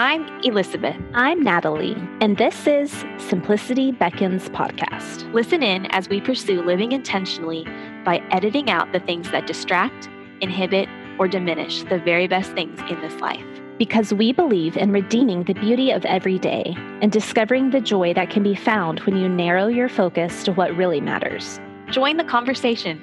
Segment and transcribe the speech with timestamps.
[0.00, 0.94] I'm Elizabeth.
[1.12, 5.28] I'm Natalie, and this is Simplicity Beckons podcast.
[5.34, 7.64] Listen in as we pursue living intentionally
[8.04, 10.08] by editing out the things that distract,
[10.40, 10.88] inhibit,
[11.18, 13.44] or diminish the very best things in this life.
[13.76, 18.30] Because we believe in redeeming the beauty of every day and discovering the joy that
[18.30, 21.58] can be found when you narrow your focus to what really matters.
[21.90, 23.02] Join the conversation.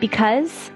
[0.00, 0.70] Because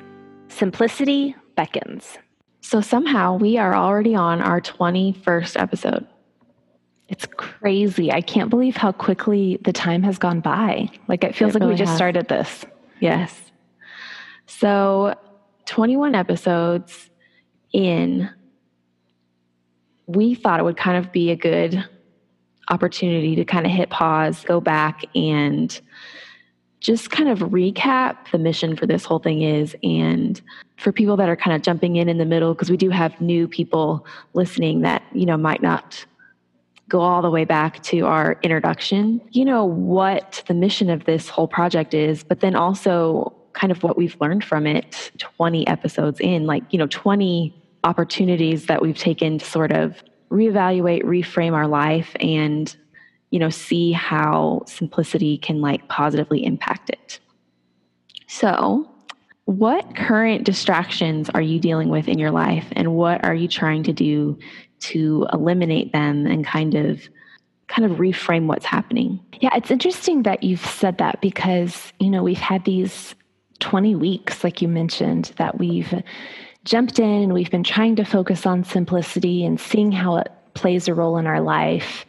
[0.48, 2.18] simplicity beckons.
[2.66, 6.04] So somehow we are already on our 21st episode.
[7.08, 8.10] It's crazy.
[8.10, 10.90] I can't believe how quickly the time has gone by.
[11.06, 11.96] Like it feels it like really we just has.
[11.96, 12.64] started this.
[12.98, 13.52] Yes.
[14.46, 15.14] So
[15.66, 17.08] 21 episodes
[17.72, 18.28] in,
[20.08, 21.88] we thought it would kind of be a good
[22.68, 25.80] opportunity to kind of hit pause, go back and
[26.80, 30.40] just kind of recap the mission for this whole thing is and
[30.76, 33.18] for people that are kind of jumping in in the middle because we do have
[33.20, 36.04] new people listening that you know might not
[36.88, 39.20] go all the way back to our introduction.
[39.32, 43.82] You know what the mission of this whole project is but then also kind of
[43.82, 48.98] what we've learned from it 20 episodes in like you know 20 opportunities that we've
[48.98, 52.76] taken to sort of reevaluate reframe our life and
[53.30, 57.18] you know see how simplicity can like positively impact it.
[58.26, 58.90] So
[59.44, 63.84] what current distractions are you dealing with in your life and what are you trying
[63.84, 64.38] to do
[64.78, 67.08] to eliminate them and kind of
[67.68, 69.20] kind of reframe what's happening?
[69.40, 73.14] Yeah it's interesting that you've said that because you know we've had these
[73.60, 75.94] 20 weeks like you mentioned that we've
[76.64, 80.88] jumped in and we've been trying to focus on simplicity and seeing how it plays
[80.88, 82.04] a role in our life.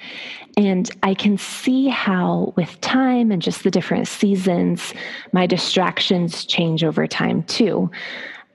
[0.58, 4.94] And I can see how, with time and just the different seasons,
[5.32, 7.92] my distractions change over time too,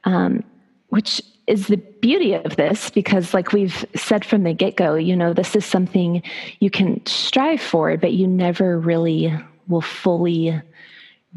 [0.02, 0.42] um,
[0.88, 5.14] which is the beauty of this because, like we've said from the get go, you
[5.14, 6.22] know, this is something
[6.58, 9.32] you can strive for, but you never really
[9.68, 10.60] will fully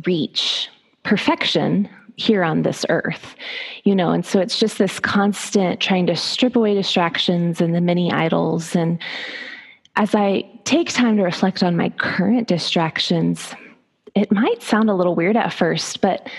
[0.06, 0.70] reach
[1.04, 3.36] perfection here on this earth
[3.84, 7.82] you know and so it's just this constant trying to strip away distractions and the
[7.82, 9.00] many idols and
[9.96, 13.54] as I take time to reflect on my current distractions,
[14.14, 16.30] it might sound a little weird at first, but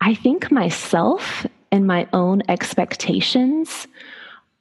[0.00, 3.86] I think myself and my own expectations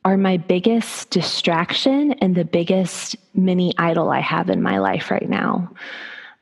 [0.06, 5.28] are my biggest distraction and the biggest mini idol I have in my life right
[5.28, 5.72] now.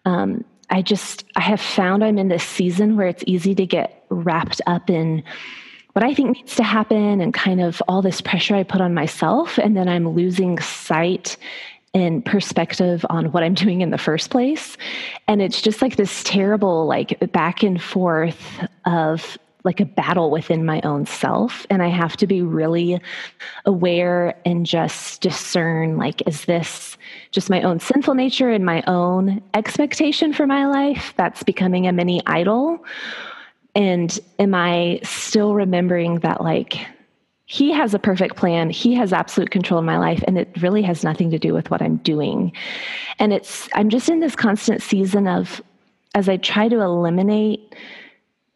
[0.05, 4.05] Um, I just, I have found I'm in this season where it's easy to get
[4.09, 5.23] wrapped up in
[5.93, 8.93] what I think needs to happen and kind of all this pressure I put on
[8.93, 9.57] myself.
[9.57, 11.37] And then I'm losing sight
[11.93, 14.77] and perspective on what I'm doing in the first place.
[15.27, 18.39] And it's just like this terrible, like back and forth
[18.85, 21.67] of like a battle within my own self.
[21.69, 22.99] And I have to be really
[23.65, 26.97] aware and just discern like, is this
[27.31, 31.91] just my own sinful nature and my own expectation for my life that's becoming a
[31.91, 32.83] mini idol?
[33.75, 36.79] And am I still remembering that, like,
[37.45, 38.69] he has a perfect plan.
[38.69, 40.23] He has absolute control of my life.
[40.27, 42.51] And it really has nothing to do with what I'm doing.
[43.19, 45.61] And it's, I'm just in this constant season of,
[46.15, 47.75] as I try to eliminate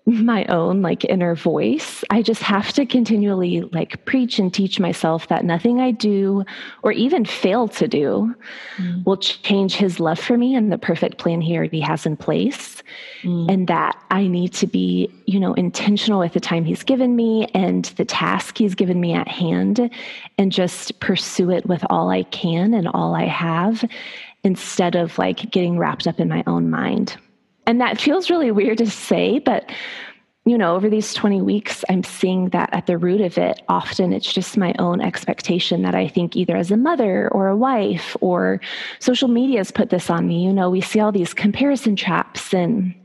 [0.05, 5.27] my own like inner voice i just have to continually like preach and teach myself
[5.27, 6.43] that nothing i do
[6.81, 8.33] or even fail to do
[8.77, 9.05] mm.
[9.05, 12.81] will change his love for me and the perfect plan he already has in place
[13.21, 13.51] mm.
[13.51, 17.45] and that i need to be you know intentional with the time he's given me
[17.53, 19.87] and the task he's given me at hand
[20.39, 23.87] and just pursue it with all i can and all i have
[24.43, 27.17] instead of like getting wrapped up in my own mind
[27.65, 29.69] and that feels really weird to say, but
[30.43, 34.11] you know, over these 20 weeks, I'm seeing that at the root of it, often
[34.11, 38.17] it's just my own expectation that I think either as a mother or a wife
[38.21, 38.59] or
[38.97, 40.43] social media has put this on me.
[40.43, 42.95] You know, we see all these comparison traps and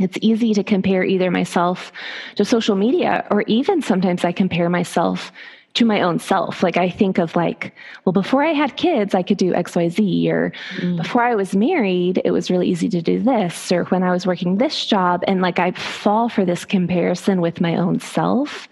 [0.00, 1.92] it's easy to compare either myself
[2.34, 5.32] to social media or even sometimes I compare myself
[5.76, 6.62] to my own self.
[6.62, 10.52] Like I think of like, well, before I had kids, I could do XYZ, or
[10.76, 10.96] mm.
[10.96, 14.26] before I was married, it was really easy to do this, or when I was
[14.26, 15.22] working this job.
[15.28, 18.68] And like I fall for this comparison with my own self.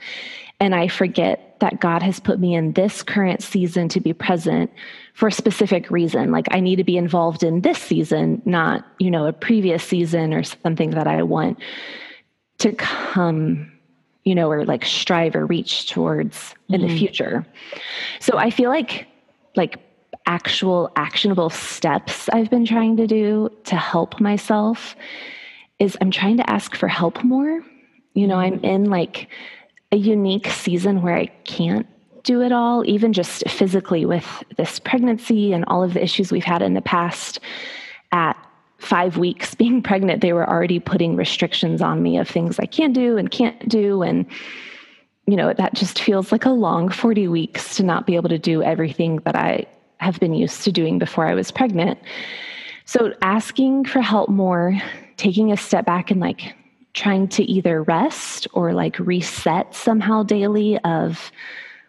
[0.60, 4.70] And I forget that God has put me in this current season to be present
[5.12, 6.30] for a specific reason.
[6.30, 10.32] Like I need to be involved in this season, not, you know, a previous season
[10.32, 11.58] or something that I want
[12.58, 13.73] to come
[14.24, 16.88] you know, or like strive or reach towards in mm-hmm.
[16.88, 17.46] the future.
[18.20, 19.06] So I feel like
[19.56, 19.78] like
[20.26, 24.96] actual actionable steps I've been trying to do to help myself
[25.78, 27.62] is I'm trying to ask for help more.
[28.14, 28.64] You know, I'm mm-hmm.
[28.64, 29.28] in like
[29.92, 31.86] a unique season where I can't
[32.22, 36.42] do it all, even just physically with this pregnancy and all of the issues we've
[36.42, 37.38] had in the past.
[38.12, 38.36] At
[38.78, 42.92] five weeks being pregnant, they were already putting restrictions on me of things I can
[42.92, 44.02] do and can't do.
[44.02, 44.26] And,
[45.26, 48.38] you know, that just feels like a long 40 weeks to not be able to
[48.38, 49.66] do everything that I
[49.98, 51.98] have been used to doing before I was pregnant.
[52.84, 54.78] So asking for help more,
[55.16, 56.54] taking a step back and like
[56.92, 61.32] trying to either rest or like reset somehow daily of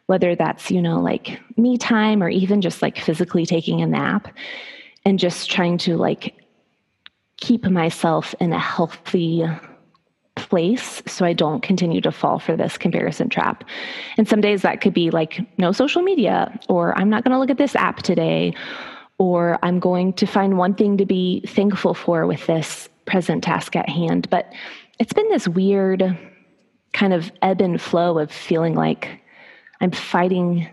[0.07, 4.27] whether that's, you know, like me time or even just like physically taking a nap
[5.03, 6.33] and just trying to like
[7.37, 9.45] keep myself in a healthy
[10.35, 13.63] place so I don't continue to fall for this comparison trap.
[14.17, 17.39] And some days that could be like no social media, or I'm not going to
[17.39, 18.53] look at this app today,
[19.17, 23.75] or I'm going to find one thing to be thankful for with this present task
[23.75, 24.29] at hand.
[24.29, 24.51] But
[24.99, 26.17] it's been this weird
[26.93, 29.21] kind of ebb and flow of feeling like
[29.81, 30.67] I'm fighting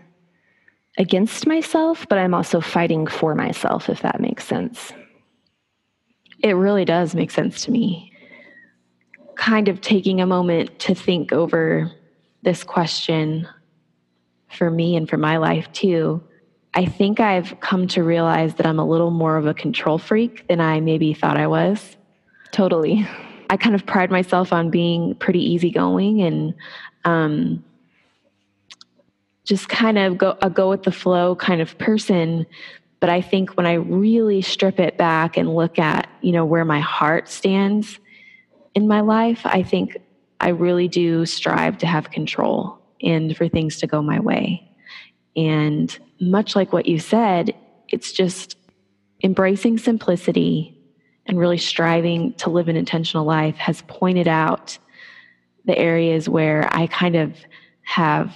[0.97, 4.93] against myself, but I'm also fighting for myself, if that makes sense.
[6.43, 8.11] It really does make sense to me.
[9.35, 11.91] Kind of taking a moment to think over
[12.43, 13.47] this question
[14.49, 16.21] for me and for my life too.
[16.75, 20.47] I think I've come to realize that I'm a little more of a control freak
[20.47, 21.95] than I maybe thought I was.
[22.51, 23.07] Totally.
[23.49, 26.53] I kind of pride myself on being pretty easygoing and
[27.05, 27.63] um,
[29.45, 32.45] just kind of go a go with the flow kind of person.
[33.03, 36.63] But I think when I really strip it back and look at, you know, where
[36.63, 37.99] my heart stands
[38.75, 39.97] in my life, I think
[40.39, 44.71] I really do strive to have control and for things to go my way.
[45.35, 47.53] And much like what you said,
[47.89, 48.55] it's just
[49.21, 50.81] embracing simplicity
[51.25, 54.77] and really striving to live an intentional life has pointed out
[55.65, 57.35] the areas where I kind of
[57.81, 58.33] have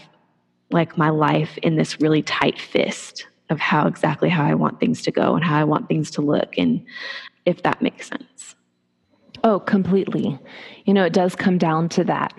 [0.71, 5.01] like my life in this really tight fist of how exactly how I want things
[5.03, 6.85] to go and how I want things to look and
[7.45, 8.55] if that makes sense.
[9.43, 10.37] Oh, completely.
[10.85, 12.33] You know, it does come down to that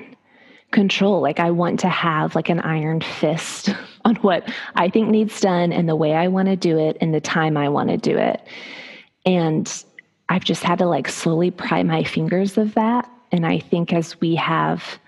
[0.71, 1.21] control.
[1.23, 3.71] Like I want to have like an iron fist
[4.05, 7.15] on what I think needs done and the way I want to do it and
[7.15, 8.43] the time I want to do it.
[9.25, 9.85] And
[10.29, 13.11] I've just had to like slowly pry my fingers of that.
[13.33, 14.99] And I think as we have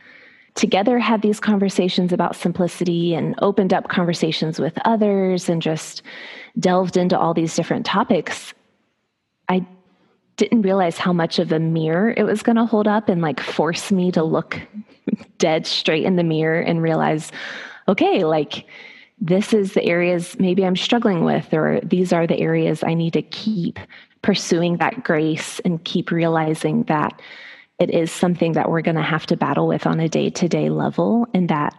[0.54, 6.02] together had these conversations about simplicity and opened up conversations with others and just
[6.58, 8.52] delved into all these different topics,
[9.48, 9.66] I
[10.36, 13.40] didn't realize how much of a mirror it was going to hold up and like
[13.40, 14.60] force me to look
[15.38, 17.30] dead straight in the mirror and realize,
[17.88, 18.66] okay, like
[19.20, 23.12] this is the areas maybe I'm struggling with, or these are the areas I need
[23.12, 23.78] to keep
[24.22, 27.20] pursuing that grace and keep realizing that
[27.80, 30.48] it is something that we're going to have to battle with on a day to
[30.48, 31.74] day level, and that,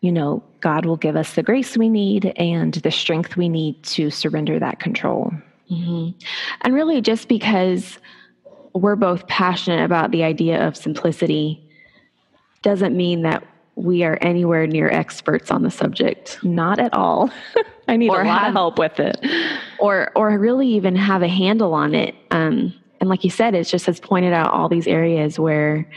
[0.00, 3.82] you know, God will give us the grace we need and the strength we need
[3.84, 5.32] to surrender that control.
[5.70, 6.18] Mm-hmm.
[6.62, 7.98] And really, just because
[8.74, 11.68] we're both passionate about the idea of simplicity
[12.62, 13.44] doesn't mean that
[13.74, 16.38] we are anywhere near experts on the subject.
[16.44, 17.30] Not at all.
[17.88, 19.18] I need or a lot have, of help with it.
[19.80, 22.14] Or or really even have a handle on it.
[22.30, 25.90] Um, and like you said, it just has pointed out all these areas where,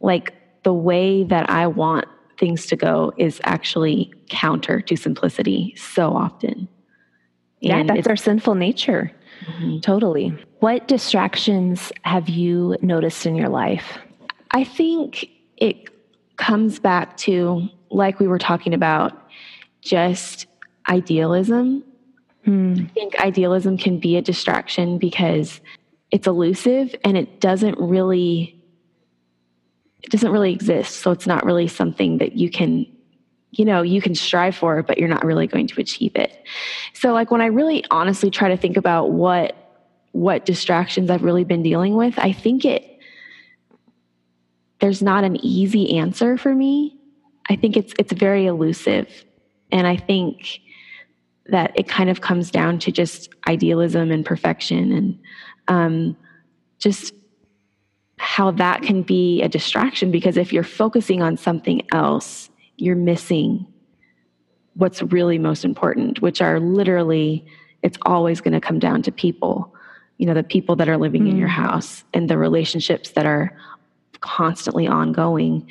[0.00, 2.06] like, the way that I want
[2.38, 6.68] things to go is actually counter to simplicity so often.
[7.60, 9.10] Yeah, and that's our sinful nature.
[9.46, 9.80] Mm-hmm.
[9.80, 10.36] Totally.
[10.60, 13.98] What distractions have you noticed in your life?
[14.50, 15.88] I think it
[16.36, 19.12] comes back to, like we were talking about,
[19.80, 20.46] just
[20.88, 21.82] idealism.
[22.44, 22.74] Hmm.
[22.78, 25.60] I think idealism can be a distraction because
[26.10, 28.54] it's elusive and it doesn't really
[30.02, 30.96] it doesn't really exist.
[30.96, 32.86] So it's not really something that you can
[33.50, 36.44] you know you can strive for but you're not really going to achieve it.
[36.94, 39.54] So like when i really honestly try to think about what
[40.12, 42.98] what distractions i've really been dealing with i think it
[44.80, 46.96] there's not an easy answer for me.
[47.48, 49.08] I think it's it's very elusive.
[49.70, 50.60] And i think
[51.46, 55.18] that it kind of comes down to just idealism and perfection and
[55.68, 56.16] um,
[56.78, 57.14] just
[58.16, 63.66] how that can be a distraction because if you're focusing on something else, you're missing
[64.74, 67.44] what's really most important, which are literally,
[67.82, 69.74] it's always going to come down to people.
[70.18, 71.30] You know, the people that are living mm.
[71.30, 71.52] in your mm.
[71.52, 73.56] house and the relationships that are
[74.20, 75.68] constantly ongoing.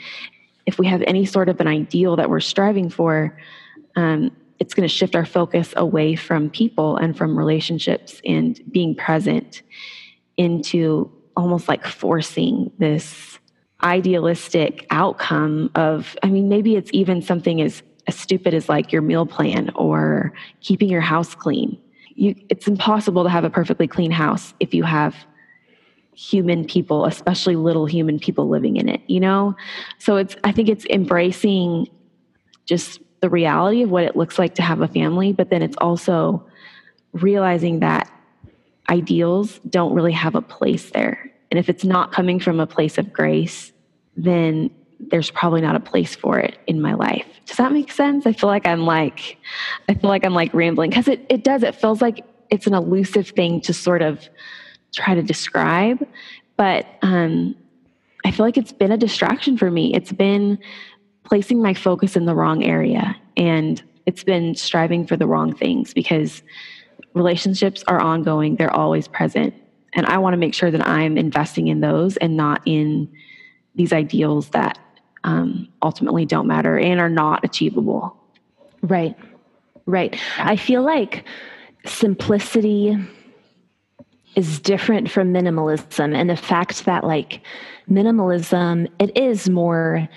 [0.65, 3.37] If we have any sort of an ideal that we're striving for,
[3.95, 8.95] um, it's going to shift our focus away from people and from relationships and being
[8.95, 9.61] present
[10.37, 13.39] into almost like forcing this
[13.83, 19.01] idealistic outcome of i mean maybe it's even something as as stupid as like your
[19.01, 21.77] meal plan or keeping your house clean.
[22.15, 25.15] You, it's impossible to have a perfectly clean house if you have
[26.15, 29.55] human people, especially little human people living in it, you know?
[29.99, 31.87] So it's, I think it's embracing
[32.65, 35.77] just the reality of what it looks like to have a family, but then it's
[35.77, 36.45] also
[37.13, 38.11] realizing that
[38.89, 41.31] ideals don't really have a place there.
[41.51, 43.71] And if it's not coming from a place of grace,
[44.15, 44.69] then
[44.99, 47.25] there's probably not a place for it in my life.
[47.45, 48.25] Does that make sense?
[48.25, 49.37] I feel like I'm like,
[49.87, 51.63] I feel like I'm like rambling because it, it does.
[51.63, 54.27] It feels like it's an elusive thing to sort of
[54.93, 56.05] try to describe.
[56.55, 57.55] But um,
[58.25, 59.93] I feel like it's been a distraction for me.
[59.93, 60.57] It's been
[61.27, 65.93] placing my focus in the wrong area and it's been striving for the wrong things
[65.93, 66.41] because
[67.13, 69.53] relationships are ongoing, they're always present.
[69.93, 73.09] And I want to make sure that I'm investing in those and not in
[73.75, 74.79] these ideals that
[75.23, 78.15] um, ultimately don't matter and are not achievable.
[78.81, 79.15] Right,
[79.85, 80.17] right.
[80.37, 81.25] I feel like
[81.85, 82.95] simplicity
[84.35, 87.41] is different from minimalism and the fact that like
[87.89, 90.07] minimalism it is more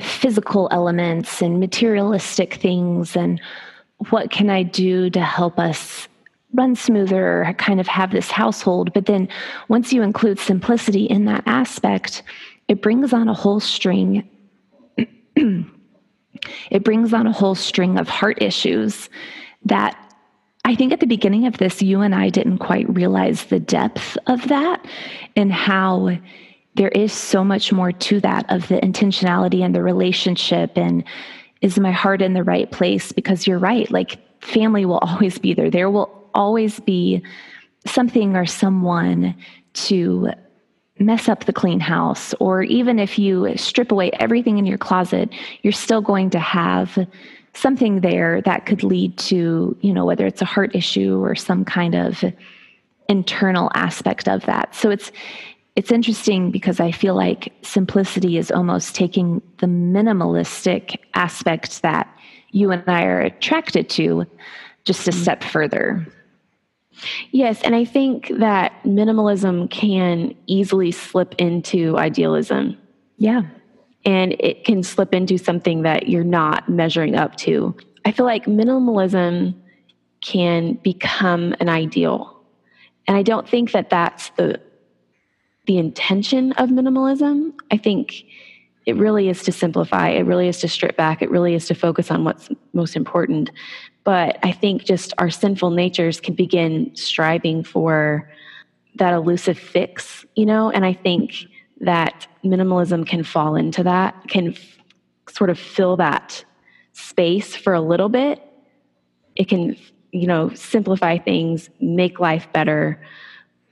[0.00, 3.40] physical elements and materialistic things and
[4.10, 6.08] what can i do to help us
[6.54, 8.92] run smoother kind of have this household?
[8.92, 9.28] But then
[9.68, 12.22] once you include simplicity in that aspect
[12.68, 14.28] it brings on a whole string
[16.70, 19.08] it brings on a whole string of heart issues
[19.64, 19.98] that
[20.64, 24.16] I think at the beginning of this, you and I didn't quite realize the depth
[24.26, 24.84] of that
[25.36, 26.16] and how
[26.74, 31.04] there is so much more to that of the intentionality and the relationship and
[31.60, 33.12] is my heart in the right place?
[33.12, 35.70] Because you're right, like family will always be there.
[35.70, 37.22] There will always be
[37.86, 39.34] something or someone
[39.74, 40.30] to
[40.98, 45.28] mess up the clean house, or even if you strip away everything in your closet,
[45.62, 46.98] you're still going to have
[47.54, 51.64] something there that could lead to, you know, whether it's a heart issue or some
[51.64, 52.24] kind of
[53.08, 54.74] internal aspect of that.
[54.74, 55.12] So it's
[55.76, 62.08] it's interesting because I feel like simplicity is almost taking the minimalistic aspect that
[62.50, 64.24] you and I are attracted to
[64.84, 65.22] just a mm-hmm.
[65.22, 66.06] step further.
[67.32, 72.78] Yes, and I think that minimalism can easily slip into idealism.
[73.16, 73.42] Yeah
[74.04, 77.74] and it can slip into something that you're not measuring up to.
[78.04, 79.54] I feel like minimalism
[80.20, 82.42] can become an ideal.
[83.06, 84.60] And I don't think that that's the
[85.66, 87.52] the intention of minimalism.
[87.70, 88.24] I think
[88.86, 91.74] it really is to simplify, it really is to strip back, it really is to
[91.74, 93.50] focus on what's most important.
[94.04, 98.30] But I think just our sinful natures can begin striving for
[98.96, 101.46] that elusive fix, you know, and I think
[101.80, 104.78] that minimalism can fall into that, can f-
[105.28, 106.44] sort of fill that
[106.92, 108.42] space for a little bit.
[109.34, 109.76] It can,
[110.12, 113.02] you know, simplify things, make life better.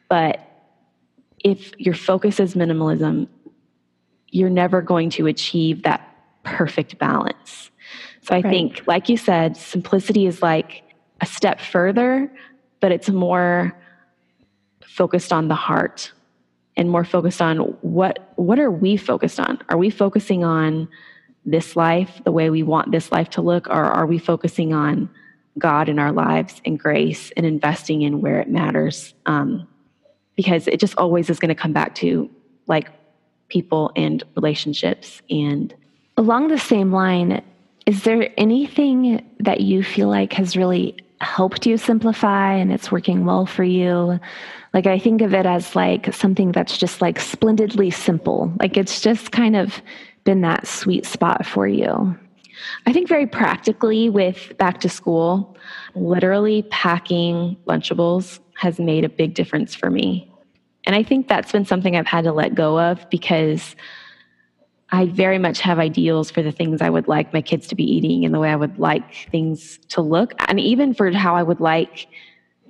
[0.09, 0.41] But
[1.45, 3.29] if your focus is minimalism,
[4.29, 6.09] you're never going to achieve that
[6.45, 7.71] perfect balance.
[8.23, 8.51] So I right.
[8.51, 10.83] think, like you said, simplicity is like
[11.21, 12.33] a step further,
[12.81, 13.77] but it's more
[14.85, 16.13] focused on the heart
[16.77, 20.89] and more focused on what what are we focused on are we focusing on
[21.45, 25.09] this life the way we want this life to look or are we focusing on
[25.59, 29.67] god in our lives and grace and investing in where it matters um,
[30.37, 32.31] because it just always is going to come back to
[32.67, 32.89] like
[33.49, 35.75] people and relationships and
[36.17, 37.43] along the same line
[37.85, 43.25] is there anything that you feel like has really helped you simplify and it's working
[43.25, 44.19] well for you
[44.75, 48.53] like I think of it as like something that's just like splendidly simple.
[48.59, 49.83] Like it's just kind of
[50.25, 52.17] been that sweet spot for you.
[52.87, 55.57] I think very practically with back to school,
[55.95, 60.31] literally packing Lunchables has made a big difference for me.
[60.85, 63.77] And I think that's been something I've had to let go of because
[64.91, 67.85] I very much have ideals for the things I would like my kids to be
[67.85, 71.43] eating and the way I would like things to look, and even for how I
[71.43, 72.09] would like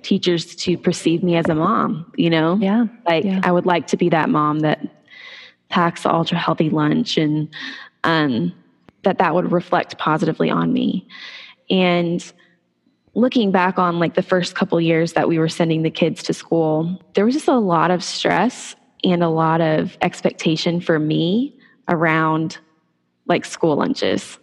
[0.03, 2.57] teachers to perceive me as a mom, you know?
[2.61, 2.85] Yeah.
[3.05, 3.41] Like yeah.
[3.43, 4.79] I would like to be that mom that
[5.69, 7.49] packs ultra healthy lunch and
[8.03, 8.53] um,
[9.03, 11.07] that that would reflect positively on me.
[11.69, 12.23] And
[13.15, 16.33] looking back on like the first couple years that we were sending the kids to
[16.33, 21.55] school, there was just a lot of stress and a lot of expectation for me
[21.87, 22.57] around
[23.27, 24.39] like school lunches.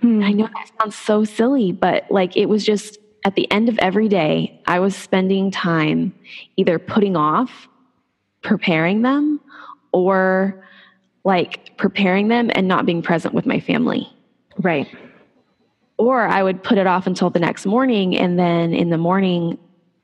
[0.00, 0.22] Hmm.
[0.22, 3.78] I know that sounds so silly, but like it was just at the end of
[3.78, 6.14] every day, I was spending time
[6.56, 7.68] either putting off
[8.42, 9.40] preparing them
[9.92, 10.62] or
[11.24, 14.06] like preparing them and not being present with my family.
[14.58, 14.86] Right.
[15.96, 18.16] Or I would put it off until the next morning.
[18.16, 19.58] And then in the morning,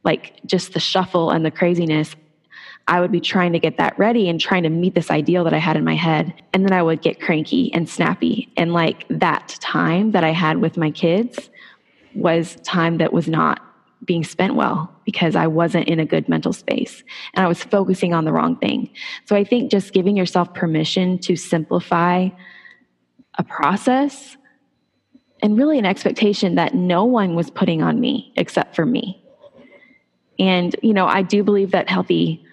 [0.05, 2.15] like just the shuffle and the craziness,
[2.87, 5.55] I would be trying to get that ready and trying to meet this ideal that
[5.55, 6.35] I had in my head.
[6.53, 8.53] And then I would get cranky and snappy.
[8.57, 11.51] And like that time that I had with my kids
[12.15, 13.61] was time that was not
[14.05, 17.05] being spent well because I wasn't in a good mental space
[17.35, 18.91] and I was focusing on the wrong thing.
[19.27, 22.31] So I think just giving yourself permission to simplify
[23.39, 24.37] a process
[25.43, 29.23] and really an expectation that no one was putting on me except for me.
[30.39, 32.45] And, you know, I do believe that healthy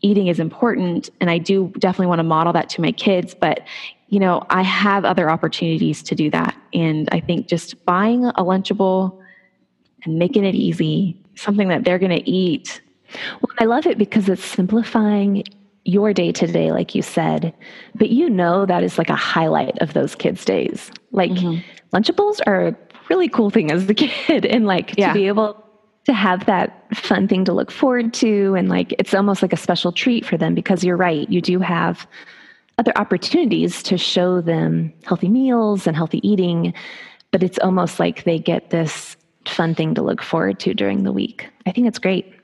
[0.00, 3.60] eating is important and I do definitely want to model that to my kids, but
[4.08, 6.56] you know, I have other opportunities to do that.
[6.72, 9.20] And I think just buying a Lunchable
[10.04, 12.80] and making it easy, something that they're going to eat.
[13.40, 15.42] Well, I love it because it's simplifying
[15.84, 17.54] your day to day, like you said,
[17.94, 20.90] but you know that is like a highlight of those kids' days.
[21.12, 21.60] Like mm-hmm.
[21.96, 22.76] Lunchables are a
[23.08, 25.08] really cool thing as a kid, and like yeah.
[25.08, 25.62] to be able
[26.04, 29.56] to have that fun thing to look forward to, and like it's almost like a
[29.56, 32.06] special treat for them because you're right, you do have
[32.78, 36.74] other opportunities to show them healthy meals and healthy eating,
[37.30, 41.12] but it's almost like they get this fun thing to look forward to during the
[41.12, 41.48] week.
[41.64, 42.34] I think it's great.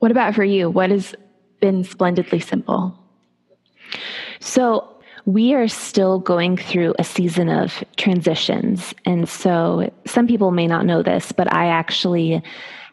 [0.00, 0.68] What about for you?
[0.68, 1.14] What has
[1.60, 2.98] been splendidly simple?
[4.40, 4.91] So,
[5.24, 8.94] we are still going through a season of transitions.
[9.04, 12.42] And so, some people may not know this, but I actually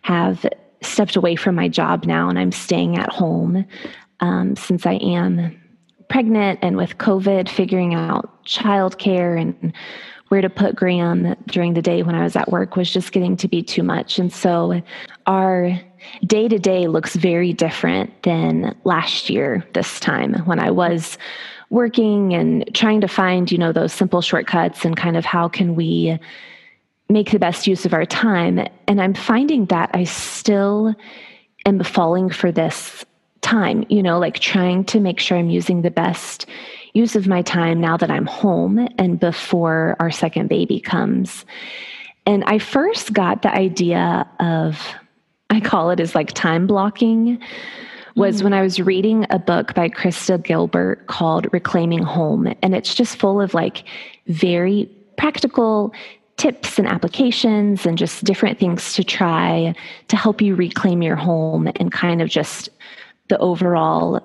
[0.02, 0.46] have
[0.82, 3.66] stepped away from my job now and I'm staying at home
[4.22, 5.60] um, since I am
[6.10, 9.74] pregnant and with COVID, figuring out childcare and
[10.30, 13.36] where to put Graham during the day when I was at work was just getting
[13.38, 14.20] to be too much.
[14.20, 14.82] And so
[15.26, 15.80] our
[16.26, 21.18] day to day looks very different than last year, this time when I was
[21.70, 25.76] working and trying to find, you know, those simple shortcuts and kind of how can
[25.76, 26.18] we
[27.10, 28.66] make the best use of our time.
[28.88, 30.96] And I'm finding that I still
[31.66, 33.06] am falling for this
[33.42, 36.46] time, you know, like trying to make sure I'm using the best
[36.94, 41.46] use of my time now that I'm home and before our second baby comes.
[42.26, 44.80] And I first got the idea of,
[45.50, 47.42] I call it as like time blocking,
[48.20, 48.44] was mm-hmm.
[48.44, 52.54] when I was reading a book by Krista Gilbert called Reclaiming Home.
[52.62, 53.84] And it's just full of like
[54.28, 55.94] very practical
[56.36, 59.74] tips and applications and just different things to try
[60.10, 62.70] to help you reclaim your home and kind of just
[63.30, 64.22] the overall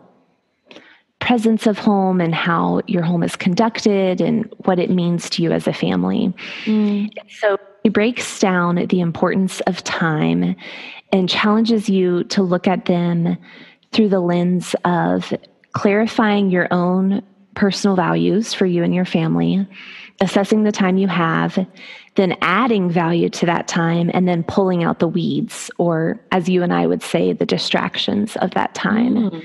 [1.20, 5.52] presence of home and how your home is conducted and what it means to you
[5.52, 6.34] as a family.
[6.64, 7.10] Mm.
[7.40, 10.56] So he breaks down the importance of time
[11.12, 13.36] and challenges you to look at them
[13.94, 15.32] through the lens of
[15.72, 17.22] clarifying your own
[17.54, 19.66] personal values for you and your family,
[20.20, 21.64] assessing the time you have,
[22.16, 26.62] then adding value to that time, and then pulling out the weeds, or as you
[26.62, 29.30] and I would say, the distractions of that time.
[29.30, 29.44] Mm.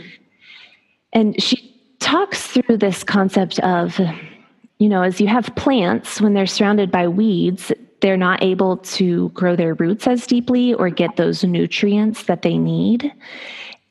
[1.13, 3.99] And she talks through this concept of,
[4.79, 9.29] you know, as you have plants, when they're surrounded by weeds, they're not able to
[9.29, 13.11] grow their roots as deeply or get those nutrients that they need.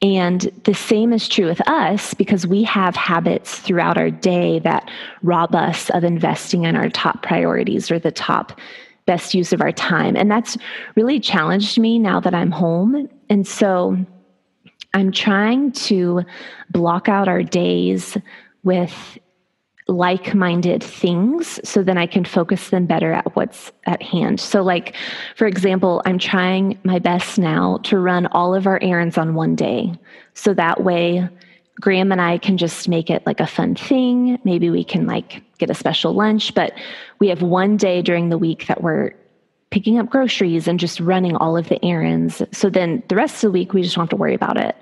[0.01, 4.89] And the same is true with us because we have habits throughout our day that
[5.23, 8.61] rob us of investing in our top priorities or the top
[9.07, 10.17] best use of our time.
[10.17, 10.57] And that's
[10.95, 13.09] really challenged me now that I'm home.
[13.29, 13.97] And so
[14.95, 16.23] I'm trying to
[16.71, 18.17] block out our days
[18.63, 19.19] with
[19.89, 24.39] like minded things so then I can focus them better at what's at hand.
[24.39, 24.95] So, like,
[25.35, 29.57] for example, I'm trying my best now to run all of our errands on one
[29.57, 29.93] day.
[30.35, 31.27] So that way,
[31.81, 34.39] Graham and I can just make it like a fun thing.
[34.45, 36.73] Maybe we can like get a special lunch, but
[37.19, 39.15] we have one day during the week that we're
[39.71, 42.43] picking up groceries and just running all of the errands.
[42.53, 44.77] So then the rest of the week, we just don't have to worry about it.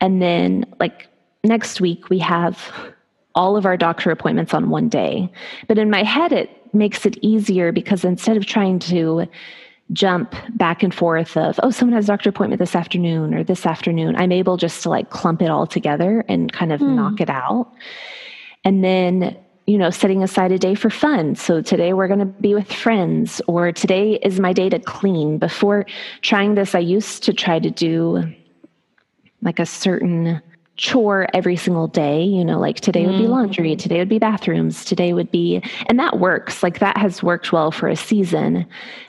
[0.00, 1.08] And then, like,
[1.44, 2.70] next week, we have
[3.38, 5.30] all of our doctor appointments on one day.
[5.68, 9.26] But in my head, it makes it easier because instead of trying to
[9.92, 13.64] jump back and forth of, oh, someone has a doctor appointment this afternoon or this
[13.64, 16.96] afternoon, I'm able just to like clump it all together and kind of mm.
[16.96, 17.72] knock it out.
[18.64, 21.36] And then, you know, setting aside a day for fun.
[21.36, 25.38] So today we're going to be with friends, or today is my day to clean.
[25.38, 25.86] Before
[26.22, 28.24] trying this, I used to try to do
[29.42, 30.42] like a certain
[30.78, 33.30] chore every single day you know like today would be mm.
[33.30, 37.52] laundry today would be bathrooms today would be and that works like that has worked
[37.52, 38.64] well for a season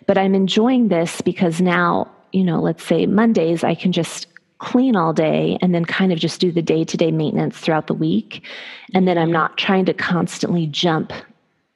[0.07, 4.27] but i'm enjoying this because now you know let's say mondays i can just
[4.57, 8.43] clean all day and then kind of just do the day-to-day maintenance throughout the week
[8.93, 11.13] and then i'm not trying to constantly jump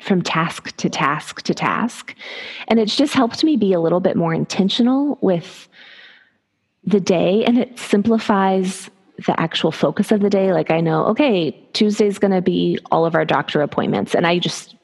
[0.03, 2.13] from task to task to task.
[2.67, 5.69] And it's just helped me be a little bit more intentional with
[6.83, 8.89] the day and it simplifies
[9.25, 10.53] the actual focus of the day.
[10.53, 14.15] Like I know, okay, Tuesday's going to be all of our doctor appointments.
[14.15, 14.75] And I just,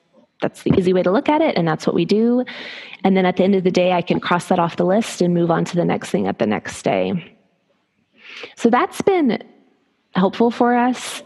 [0.42, 1.58] that's the easy way to look at it.
[1.58, 2.46] And that's what we do.
[3.04, 5.22] And then at the end of the day, I can cross that off the list
[5.22, 7.36] and move on to the next thing at the next day.
[8.56, 9.44] So that's been
[10.14, 11.24] helpful for us.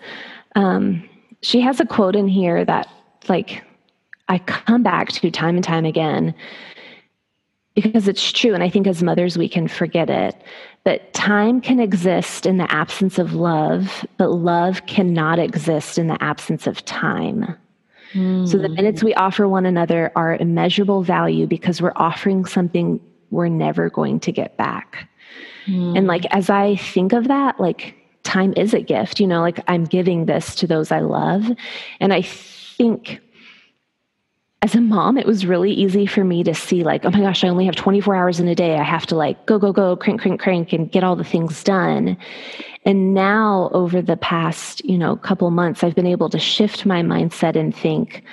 [0.55, 1.07] Um,
[1.41, 2.87] she has a quote in here that,
[3.27, 3.63] like,
[4.29, 6.33] I come back to time and time again
[7.75, 8.53] because it's true.
[8.53, 10.35] And I think as mothers, we can forget it.
[10.83, 16.21] But time can exist in the absence of love, but love cannot exist in the
[16.21, 17.55] absence of time.
[18.13, 18.47] Mm.
[18.47, 22.99] So the minutes we offer one another are immeasurable value because we're offering something
[23.31, 25.09] we're never going to get back.
[25.65, 25.97] Mm.
[25.97, 29.59] And like, as I think of that, like, time is a gift, you know, like
[29.67, 31.43] I'm giving this to those I love.
[31.99, 33.19] And I think
[34.63, 37.43] as a mom, it was really easy for me to see, like, oh my gosh,
[37.43, 38.77] I only have 24 hours in a day.
[38.77, 41.65] I have to, like, go, go, go, crank, crank, crank, and get all the things
[41.65, 42.15] done.
[42.85, 47.01] And now, over the past, you know, couple months, I've been able to shift my
[47.01, 48.23] mindset and think,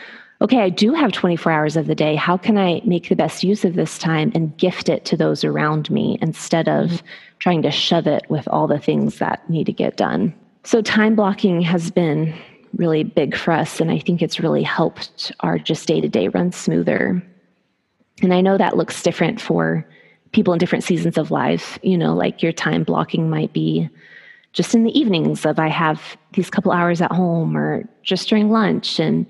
[0.41, 2.15] okay, I do have 24 hours of the day.
[2.15, 5.43] How can I make the best use of this time and gift it to those
[5.43, 7.07] around me instead of mm-hmm.
[7.41, 10.33] trying to shove it with all the things that need to get done?
[10.63, 12.33] So, time blocking has been
[12.77, 13.81] really big for us.
[13.81, 17.23] And I think it's really helped our just day to day run smoother.
[18.23, 19.87] And I know that looks different for
[20.33, 21.79] people in different seasons of life.
[21.83, 23.89] You know, like your time blocking might be
[24.53, 28.51] just in the evenings of I have these couple hours at home or just during
[28.51, 28.99] lunch.
[28.99, 29.27] And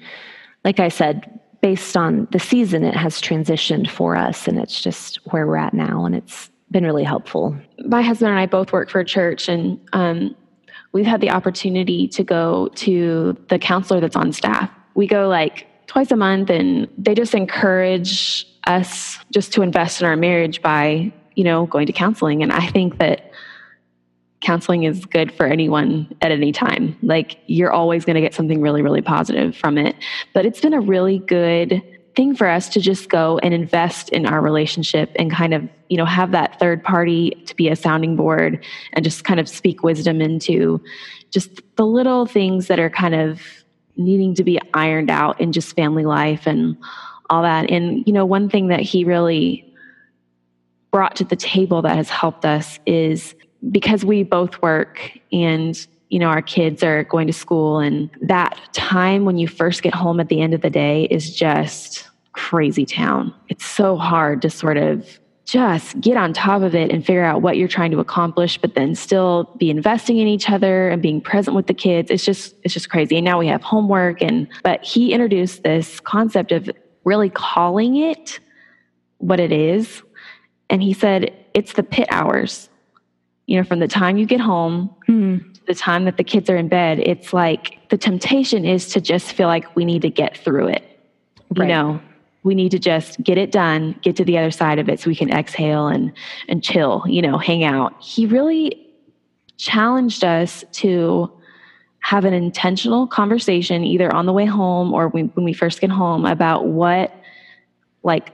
[0.64, 5.16] like I said, based on the season, it has transitioned for us and it's just
[5.26, 6.06] where we're at now.
[6.06, 7.56] And it's been really helpful.
[7.86, 10.34] My husband and I both work for a church and um,
[10.92, 14.70] we've had the opportunity to go to the counselor that's on staff.
[14.94, 20.06] We go like twice a month and they just encourage us just to invest in
[20.06, 22.42] our marriage by, you know, going to counseling.
[22.42, 23.32] And I think that
[24.40, 26.96] counseling is good for anyone at any time.
[27.02, 29.96] Like you're always going to get something really, really positive from it.
[30.32, 31.82] But it's been a really good
[32.20, 35.96] thing for us to just go and invest in our relationship and kind of you
[35.96, 39.82] know have that third party to be a sounding board and just kind of speak
[39.82, 40.78] wisdom into
[41.30, 43.40] just the little things that are kind of
[43.96, 46.76] needing to be ironed out in just family life and
[47.30, 47.70] all that.
[47.70, 49.72] And you know one thing that he really
[50.90, 53.34] brought to the table that has helped us is
[53.70, 58.60] because we both work and you know our kids are going to school and that
[58.74, 62.86] time when you first get home at the end of the day is just crazy
[62.86, 63.34] town.
[63.48, 67.42] It's so hard to sort of just get on top of it and figure out
[67.42, 71.20] what you're trying to accomplish but then still be investing in each other and being
[71.20, 72.08] present with the kids.
[72.08, 73.16] It's just it's just crazy.
[73.16, 76.70] And now we have homework and but he introduced this concept of
[77.04, 78.38] really calling it
[79.18, 80.02] what it is.
[80.68, 82.68] And he said it's the pit hours.
[83.46, 85.52] You know from the time you get home mm-hmm.
[85.66, 89.32] the time that the kids are in bed, it's like the temptation is to just
[89.32, 90.84] feel like we need to get through it.
[91.56, 91.68] You right.
[91.68, 92.00] know,
[92.42, 95.10] we need to just get it done, get to the other side of it so
[95.10, 96.12] we can exhale and
[96.48, 97.94] and chill, you know, hang out.
[98.02, 98.86] He really
[99.56, 101.30] challenged us to
[102.00, 105.90] have an intentional conversation either on the way home or when, when we first get
[105.90, 107.14] home about what
[108.02, 108.32] like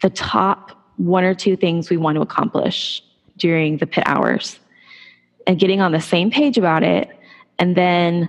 [0.00, 3.02] the top one or two things we want to accomplish
[3.36, 4.58] during the pit hours
[5.46, 7.10] and getting on the same page about it
[7.58, 8.28] and then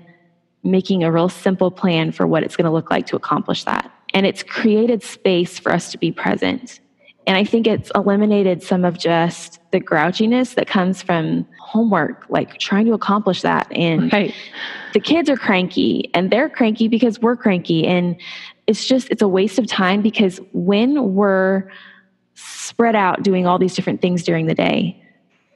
[0.64, 3.92] making a real simple plan for what it's going to look like to accomplish that.
[4.14, 6.80] And it's created space for us to be present.
[7.26, 12.60] And I think it's eliminated some of just the grouchiness that comes from homework, like
[12.60, 13.68] trying to accomplish that.
[13.72, 14.34] And right.
[14.94, 17.88] the kids are cranky and they're cranky because we're cranky.
[17.88, 18.18] And
[18.68, 21.70] it's just, it's a waste of time because when we're
[22.36, 25.00] spread out doing all these different things during the day,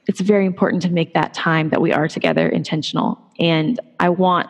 [0.06, 3.20] it's very important to make that time that we are together intentional.
[3.38, 4.48] And I want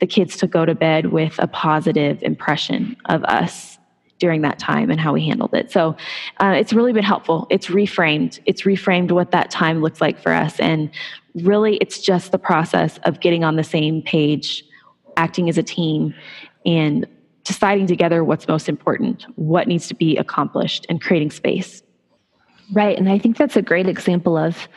[0.00, 3.78] the kids to go to bed with a positive impression of us
[4.18, 5.70] during that time and how we handled it.
[5.70, 5.96] So
[6.40, 7.46] uh, it's really been helpful.
[7.50, 8.40] It's reframed.
[8.46, 10.58] It's reframed what that time looks like for us.
[10.58, 10.90] And
[11.34, 14.64] really, it's just the process of getting on the same page,
[15.16, 16.14] acting as a team,
[16.66, 17.06] and
[17.44, 21.82] deciding together what's most important, what needs to be accomplished, and creating space.
[22.72, 22.98] Right.
[22.98, 24.68] And I think that's a great example of,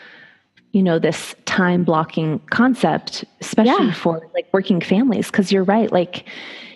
[0.72, 3.94] you know, this time blocking concept, especially yeah.
[3.94, 5.30] for like working families.
[5.30, 5.92] Cause you're right.
[5.92, 6.26] Like,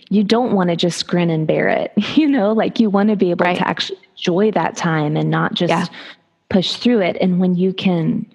[0.09, 3.15] you don't want to just grin and bear it, you know, like you want to
[3.15, 3.57] be able right.
[3.57, 5.85] to actually enjoy that time and not just yeah.
[6.49, 7.17] push through it.
[7.19, 8.25] And when you can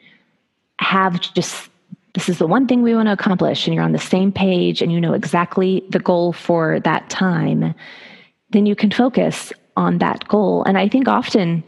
[0.79, 1.69] have just
[2.15, 4.83] this is the one thing we want to accomplish and you're on the same page
[4.83, 7.73] and you know exactly the goal for that time
[8.51, 10.65] then you can focus on that goal.
[10.65, 11.65] And I think often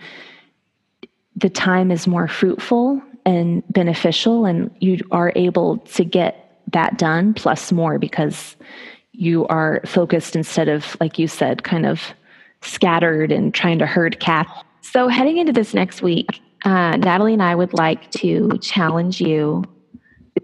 [1.36, 7.34] the time is more fruitful and beneficial, and you are able to get that done
[7.34, 8.56] plus more because
[9.12, 12.02] you are focused instead of, like you said, kind of
[12.62, 14.50] scattered and trying to herd cats.
[14.80, 19.64] So, heading into this next week, uh, Natalie and I would like to challenge you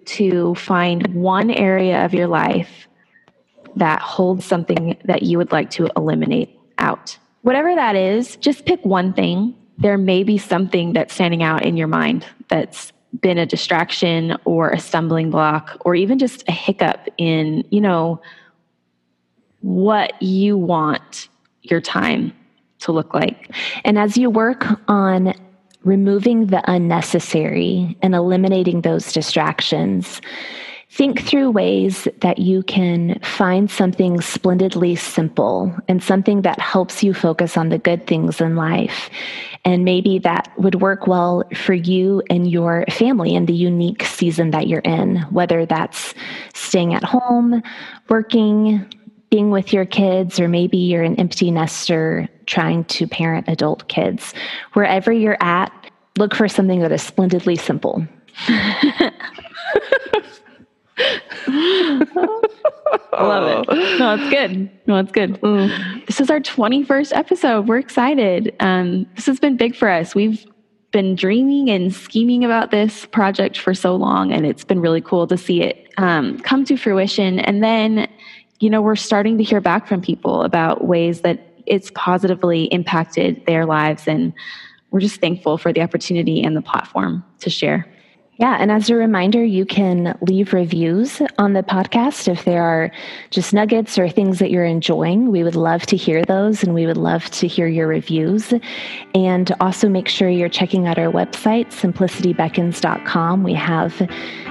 [0.05, 2.89] to find one area of your life
[3.77, 7.19] that holds something that you would like to eliminate out.
[7.43, 9.55] Whatever that is, just pick one thing.
[9.79, 14.71] There may be something that's standing out in your mind that's been a distraction or
[14.71, 18.21] a stumbling block or even just a hiccup in, you know,
[19.61, 21.29] what you want
[21.63, 22.33] your time
[22.81, 23.51] to look like.
[23.85, 25.35] And as you work on
[25.85, 30.21] removing the unnecessary and eliminating those distractions,
[30.91, 37.13] think through ways that you can find something splendidly simple and something that helps you
[37.13, 39.11] focus on the good things in life.
[39.65, 44.51] And maybe that would work well for you and your family in the unique season
[44.53, 46.15] that you're in, whether that's
[46.55, 47.63] staying at home,
[48.09, 48.91] working,
[49.31, 54.33] being with your kids, or maybe you're an empty nester trying to parent adult kids.
[54.73, 55.71] Wherever you're at,
[56.17, 58.07] look for something that is splendidly simple.
[60.99, 62.07] I
[63.13, 63.99] love it.
[63.99, 64.71] No, it's good.
[64.87, 65.41] No, it's good.
[65.41, 66.07] Mm.
[66.07, 67.69] This is our 21st episode.
[67.69, 68.55] We're excited.
[68.61, 70.15] Um, this has been big for us.
[70.15, 70.45] We've
[70.91, 75.27] been dreaming and scheming about this project for so long, and it's been really cool
[75.27, 77.39] to see it um, come to fruition.
[77.41, 78.09] And then
[78.61, 83.45] you know, we're starting to hear back from people about ways that it's positively impacted
[83.47, 84.09] their lives.
[84.09, 84.33] And
[84.91, 87.87] we're just thankful for the opportunity and the platform to share.
[88.39, 92.93] Yeah, and as a reminder, you can leave reviews on the podcast if there are
[93.31, 95.33] just nuggets or things that you're enjoying.
[95.33, 98.55] We would love to hear those and we would love to hear your reviews.
[99.13, 103.43] And also make sure you're checking out our website, simplicitybeckons.com.
[103.43, 104.09] We have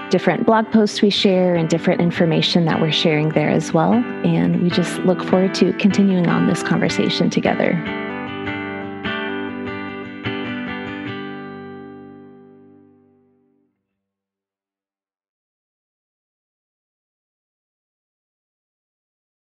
[0.10, 3.94] different blog posts we share and different information that we're sharing there as well.
[3.94, 7.72] And we just look forward to continuing on this conversation together.